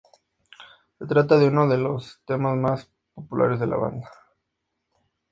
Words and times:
Se 0.97 1.05
trata 1.05 1.37
de 1.37 1.47
uno 1.47 1.67
de 1.67 1.77
los 1.77 2.21
temas 2.25 2.57
más 2.57 2.89
populares 3.13 3.59
de 3.59 3.67
la 3.67 3.77
banda. 3.77 4.09